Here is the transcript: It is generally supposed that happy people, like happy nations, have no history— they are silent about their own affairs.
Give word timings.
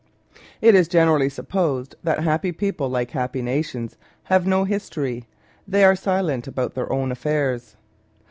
It 0.61 0.73
is 0.73 0.87
generally 0.87 1.29
supposed 1.29 1.93
that 2.03 2.23
happy 2.23 2.51
people, 2.51 2.89
like 2.89 3.11
happy 3.11 3.43
nations, 3.43 3.97
have 4.23 4.47
no 4.47 4.63
history— 4.63 5.25
they 5.67 5.83
are 5.83 5.95
silent 5.95 6.47
about 6.47 6.73
their 6.73 6.91
own 6.91 7.11
affairs. 7.11 7.75